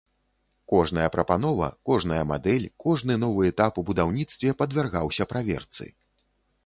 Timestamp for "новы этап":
3.25-3.77